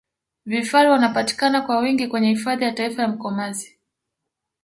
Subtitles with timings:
[0.45, 3.79] vifaru wanapatikana kwa wingi kwenye hifadhi ya taifa ya mkomazi